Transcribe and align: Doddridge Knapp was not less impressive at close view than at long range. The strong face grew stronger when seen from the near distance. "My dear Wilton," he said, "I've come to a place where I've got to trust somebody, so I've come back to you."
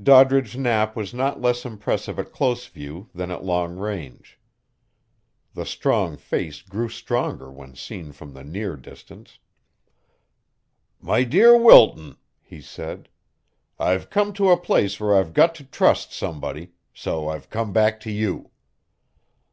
Doddridge 0.00 0.56
Knapp 0.56 0.94
was 0.94 1.12
not 1.12 1.40
less 1.40 1.64
impressive 1.66 2.16
at 2.16 2.30
close 2.30 2.68
view 2.68 3.10
than 3.12 3.32
at 3.32 3.42
long 3.42 3.74
range. 3.76 4.38
The 5.54 5.66
strong 5.66 6.16
face 6.16 6.62
grew 6.62 6.88
stronger 6.88 7.50
when 7.50 7.74
seen 7.74 8.12
from 8.12 8.32
the 8.32 8.44
near 8.44 8.76
distance. 8.76 9.40
"My 11.00 11.24
dear 11.24 11.58
Wilton," 11.58 12.16
he 12.40 12.60
said, 12.60 13.08
"I've 13.76 14.08
come 14.08 14.32
to 14.34 14.52
a 14.52 14.56
place 14.56 15.00
where 15.00 15.16
I've 15.18 15.34
got 15.34 15.52
to 15.56 15.64
trust 15.64 16.12
somebody, 16.12 16.74
so 16.94 17.26
I've 17.28 17.50
come 17.50 17.72
back 17.72 17.98
to 18.02 18.10
you." 18.12 18.52